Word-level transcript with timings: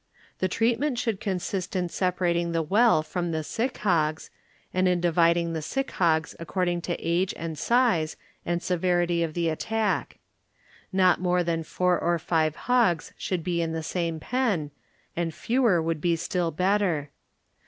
The 0.39 0.47
treatment 0.47 0.97
should 0.97 1.19
consist 1.19 1.75
in 1.75 1.87
separating 1.87 2.53
the 2.53 2.63
well 2.63 3.03
from 3.03 3.29
the 3.29 3.43
sick 3.43 3.75
hc^ 3.75 4.31
and 4.73 4.87
in 4.87 4.99
dividing 4.99 5.53
the 5.53 5.61
sick 5.61 5.91
hogs 5.91 6.35
according 6.39 6.81
to 6.89 6.95
age 6.97 7.35
and 7.37 7.55
size 7.55 8.15
and 8.43 8.63
severity 8.63 9.21
of 9.21 9.35
the 9.35 9.51
at 9.51 9.59
tack. 9.59 10.17
Not 10.91 11.21
more 11.21 11.43
than 11.43 11.61
four 11.61 11.99
or 11.99 12.17
five 12.17 12.55
hog┬½ 12.65 13.11
should 13.15 13.43
be 13.43 13.61
in 13.61 13.73
the 13.73 13.83
same 13.83 14.19
pen, 14.19 14.71
and 15.15 15.35
fewer 15.35 15.79
would 15.79 16.01
be 16.01 16.15
still 16.15 16.49
better. 16.49 17.11